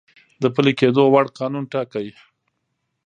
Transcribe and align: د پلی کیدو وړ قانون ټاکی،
د 0.41 0.43
پلی 0.55 0.73
کیدو 0.79 1.03
وړ 1.13 1.25
قانون 1.39 1.63
ټاکی، 1.73 2.07